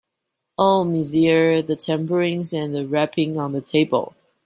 [0.57, 4.15] Oh, monsieur, the tambourines and the rapping on the table!